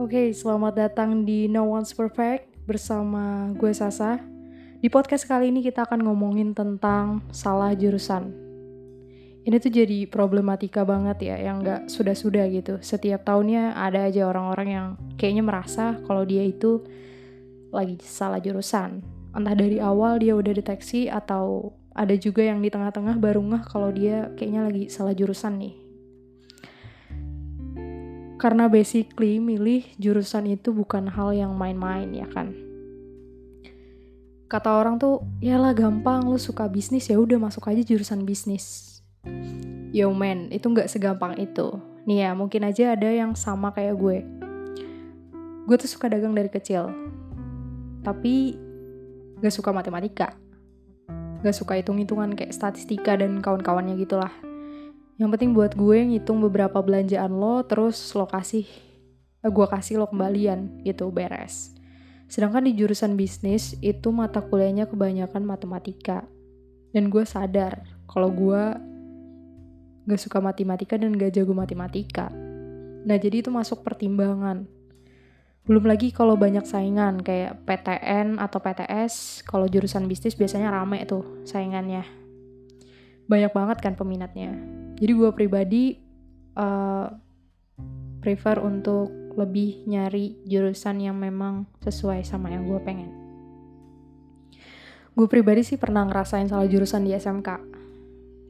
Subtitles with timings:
[0.00, 4.16] Oke, selamat datang di No One's Perfect bersama gue Sasa.
[4.80, 8.32] Di podcast kali ini kita akan ngomongin tentang salah jurusan.
[9.44, 12.80] Ini tuh jadi problematika banget ya, yang gak sudah-sudah gitu.
[12.80, 14.86] Setiap tahunnya ada aja orang-orang yang
[15.20, 16.80] kayaknya merasa kalau dia itu
[17.68, 19.04] lagi salah jurusan.
[19.36, 23.92] Entah dari awal dia udah deteksi atau ada juga yang di tengah-tengah baru ngeh kalau
[23.92, 25.89] dia kayaknya lagi salah jurusan nih
[28.40, 32.56] karena basically milih jurusan itu bukan hal yang main-main ya kan?
[34.48, 38.98] Kata orang tuh ya lah gampang lu suka bisnis ya udah masuk aja jurusan bisnis.
[39.92, 41.68] Yo man itu nggak segampang itu.
[42.08, 44.24] Nih ya mungkin aja ada yang sama kayak gue.
[45.68, 46.88] Gue tuh suka dagang dari kecil.
[48.00, 48.56] Tapi
[49.44, 50.32] gak suka matematika.
[51.44, 54.32] Gak suka hitung-hitungan kayak statistika dan kawan-kawannya gitulah
[55.20, 58.64] yang penting buat gue ngitung beberapa belanjaan lo, terus lo kasih,
[59.44, 61.76] eh, gue kasih lo kembalian gitu, beres.
[62.24, 66.24] Sedangkan di jurusan bisnis, itu mata kuliahnya kebanyakan matematika.
[66.96, 68.62] Dan gue sadar kalau gue
[70.08, 72.32] gak suka matematika dan gak jago matematika.
[73.04, 74.64] Nah jadi itu masuk pertimbangan.
[75.68, 81.44] Belum lagi kalau banyak saingan kayak PTN atau PTS, kalau jurusan bisnis biasanya rame tuh
[81.44, 82.08] saingannya.
[83.28, 85.96] Banyak banget kan peminatnya jadi gue pribadi
[86.60, 87.08] uh,
[88.20, 93.08] prefer untuk lebih nyari jurusan yang memang sesuai sama yang gue pengen.
[95.16, 97.80] Gue pribadi sih pernah ngerasain salah jurusan di SMK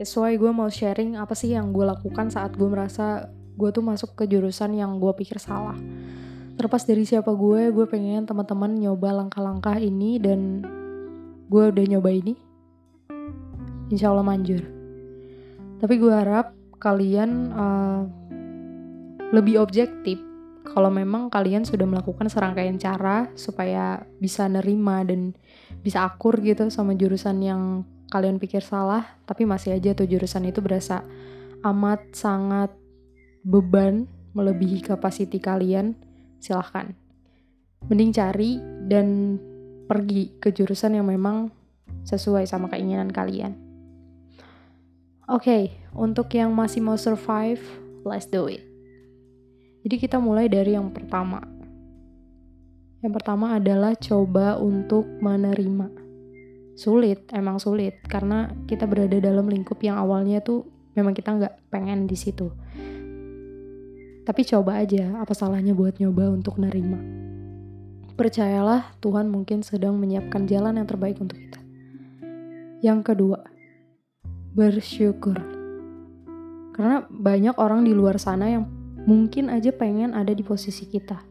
[0.00, 3.28] sesuai gue mau sharing apa sih yang gue lakukan saat gue merasa
[3.60, 5.76] gue tuh masuk ke jurusan yang gue pikir salah.
[6.56, 10.64] Terlepas dari siapa gue gue pengen teman-teman nyoba langkah-langkah ini dan
[11.52, 12.34] gue udah nyoba ini.
[13.92, 14.79] Insya Allah manjur
[15.80, 18.02] tapi gue harap kalian uh,
[19.32, 20.20] lebih objektif
[20.70, 25.34] kalau memang kalian sudah melakukan serangkaian cara supaya bisa nerima dan
[25.82, 27.62] bisa akur gitu sama jurusan yang
[28.10, 31.06] kalian pikir salah, tapi masih aja tuh jurusan itu berasa
[31.62, 32.70] amat sangat
[33.46, 34.04] beban
[34.34, 35.94] melebihi kapasiti kalian,
[36.42, 36.92] silahkan.
[37.88, 39.38] Mending cari dan
[39.88, 41.48] pergi ke jurusan yang memang
[42.04, 43.69] sesuai sama keinginan kalian.
[45.30, 45.62] Oke, okay,
[45.94, 47.62] untuk yang masih mau survive,
[48.02, 48.66] let's do it.
[49.86, 51.38] Jadi kita mulai dari yang pertama.
[52.98, 55.86] Yang pertama adalah coba untuk menerima.
[56.74, 60.66] Sulit, emang sulit, karena kita berada dalam lingkup yang awalnya tuh
[60.98, 62.50] memang kita nggak pengen di situ.
[64.26, 66.98] Tapi coba aja, apa salahnya buat nyoba untuk nerima.
[68.18, 71.62] Percayalah, Tuhan mungkin sedang menyiapkan jalan yang terbaik untuk kita.
[72.82, 73.59] Yang kedua,
[74.50, 75.38] bersyukur.
[76.74, 78.64] Karena banyak orang di luar sana yang
[79.06, 81.22] mungkin aja pengen ada di posisi kita.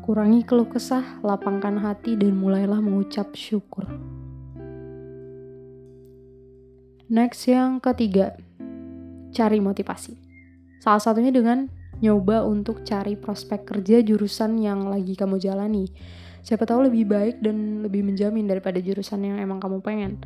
[0.00, 3.86] Kurangi keluh kesah, lapangkan hati, dan mulailah mengucap syukur.
[7.10, 8.38] Next yang ketiga,
[9.34, 10.14] cari motivasi.
[10.80, 11.68] Salah satunya dengan
[12.00, 15.90] nyoba untuk cari prospek kerja jurusan yang lagi kamu jalani.
[16.40, 20.16] Siapa tahu lebih baik dan lebih menjamin daripada jurusan yang emang kamu pengen.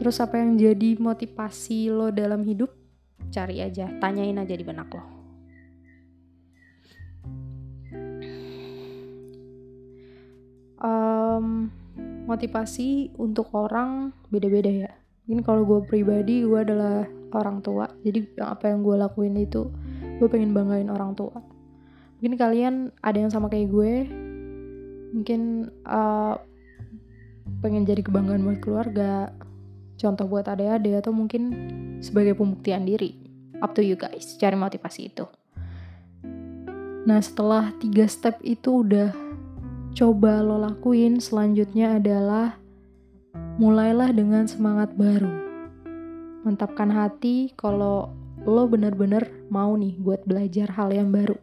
[0.00, 2.72] Terus apa yang jadi motivasi lo dalam hidup?
[3.28, 5.04] Cari aja, tanyain aja di benak lo.
[10.80, 11.68] Um,
[12.24, 14.90] motivasi untuk orang beda-beda ya.
[15.28, 17.04] Mungkin kalau gue pribadi gue adalah
[17.36, 19.68] orang tua, jadi apa yang gue lakuin itu
[20.16, 21.44] gue pengen banggain orang tua.
[22.18, 22.74] Mungkin kalian
[23.04, 24.08] ada yang sama kayak gue,
[25.12, 26.40] mungkin uh,
[27.60, 29.36] pengen jadi kebanggaan buat keluarga,
[30.00, 31.52] contoh buat adik-adik atau mungkin
[32.00, 33.20] sebagai pembuktian diri.
[33.60, 35.28] Up to you guys, cari motivasi itu.
[37.04, 39.12] Nah setelah tiga step itu udah
[39.92, 42.56] coba lo lakuin, selanjutnya adalah
[43.60, 45.28] mulailah dengan semangat baru.
[46.48, 48.08] Mantapkan hati kalau
[48.48, 51.36] lo bener-bener mau nih buat belajar hal yang baru.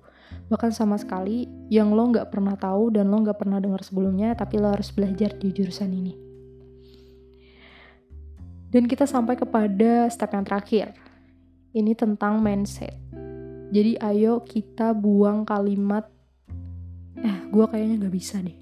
[0.50, 4.58] Bahkan sama sekali yang lo nggak pernah tahu dan lo nggak pernah dengar sebelumnya, tapi
[4.58, 6.27] lo harus belajar di jurusan ini.
[8.68, 10.92] Dan kita sampai kepada step yang terakhir.
[11.72, 12.96] Ini tentang mindset.
[13.72, 16.08] Jadi ayo kita buang kalimat,
[17.20, 18.56] eh gue kayaknya gak bisa deh.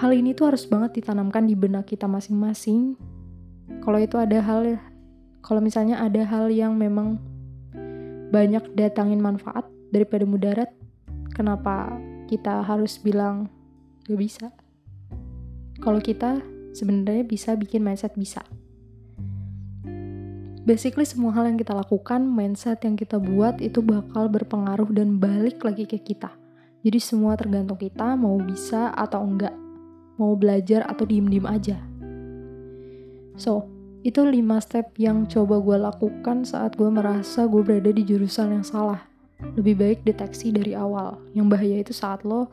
[0.00, 2.96] Hal ini tuh harus banget ditanamkan di benak kita masing-masing.
[3.84, 4.80] Kalau itu ada hal,
[5.44, 7.20] kalau misalnya ada hal yang memang
[8.34, 10.70] banyak datangin manfaat daripada mudarat,
[11.36, 11.90] kenapa
[12.26, 13.50] kita harus bilang
[14.08, 14.46] gak bisa?
[15.78, 16.42] Kalau kita
[16.76, 18.42] sebenarnya bisa bikin mindset bisa.
[20.70, 25.66] basically semua hal yang kita lakukan, mindset yang kita buat itu bakal berpengaruh dan balik
[25.66, 26.30] lagi ke kita.
[26.86, 29.52] Jadi semua tergantung kita mau bisa atau enggak.
[30.14, 31.76] Mau belajar atau diem-diem aja.
[33.34, 33.66] So,
[34.06, 38.64] itu 5 step yang coba gue lakukan saat gue merasa gue berada di jurusan yang
[38.64, 39.04] salah.
[39.56, 41.20] Lebih baik deteksi dari awal.
[41.32, 42.52] Yang bahaya itu saat lo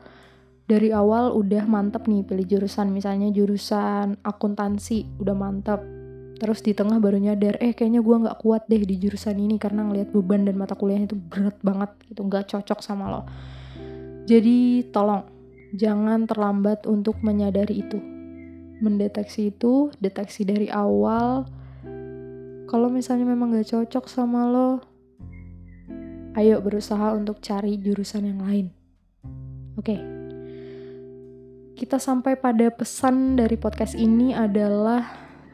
[0.68, 2.92] dari awal udah mantep nih pilih jurusan.
[2.92, 5.80] Misalnya jurusan akuntansi, udah mantep
[6.38, 9.82] terus di tengah baru nyadar eh kayaknya gue nggak kuat deh di jurusan ini karena
[9.82, 13.22] ngelihat beban dan mata kuliahnya itu berat banget gitu nggak cocok sama lo
[14.30, 15.26] jadi tolong
[15.74, 17.98] jangan terlambat untuk menyadari itu
[18.78, 21.42] mendeteksi itu deteksi dari awal
[22.70, 24.78] kalau misalnya memang gak cocok sama lo
[26.38, 28.70] ayo berusaha untuk cari jurusan yang lain
[29.74, 30.17] oke okay.
[31.78, 35.06] Kita sampai pada pesan dari podcast ini adalah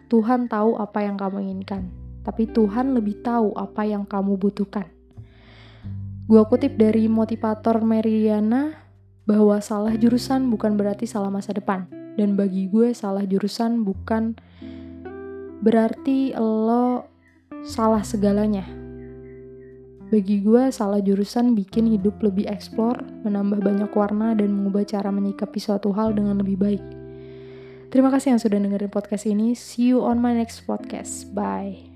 [0.08, 1.92] Tuhan tahu apa yang kamu inginkan,
[2.24, 4.88] tapi Tuhan lebih tahu apa yang kamu butuhkan.
[6.24, 8.72] Gua kutip dari motivator Meridiana
[9.28, 11.84] bahwa salah jurusan bukan berarti salah masa depan.
[12.14, 14.38] Dan bagi gue salah jurusan bukan
[15.60, 17.10] berarti lo
[17.66, 18.83] salah segalanya.
[20.12, 25.56] Bagi gue salah jurusan bikin hidup lebih eksplor, menambah banyak warna dan mengubah cara menyikapi
[25.56, 26.84] suatu hal dengan lebih baik.
[27.88, 29.54] Terima kasih yang sudah dengerin podcast ini.
[29.54, 31.30] See you on my next podcast.
[31.30, 31.93] Bye.